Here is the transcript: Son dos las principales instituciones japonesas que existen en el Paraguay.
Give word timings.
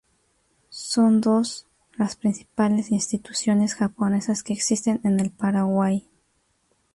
Son 0.71 1.21
dos 1.21 1.67
las 1.95 2.15
principales 2.15 2.89
instituciones 2.89 3.75
japonesas 3.75 4.41
que 4.41 4.51
existen 4.51 4.99
en 5.03 5.19
el 5.19 5.29
Paraguay. 5.29 6.09